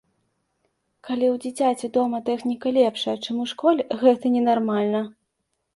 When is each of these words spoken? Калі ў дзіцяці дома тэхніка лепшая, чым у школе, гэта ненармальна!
Калі 1.07 1.25
ў 1.33 1.43
дзіцяці 1.43 1.91
дома 1.99 2.23
тэхніка 2.31 2.67
лепшая, 2.81 3.15
чым 3.23 3.35
у 3.45 3.49
школе, 3.53 3.81
гэта 4.05 4.25
ненармальна! 4.39 5.09